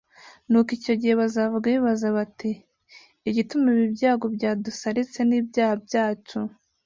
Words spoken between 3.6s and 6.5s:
ibi byago byadusaritse n’ibyaha byacu,